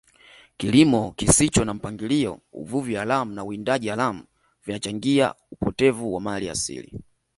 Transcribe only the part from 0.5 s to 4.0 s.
kilimo kisicho na mpangilio uvuvi haramu na uwindaji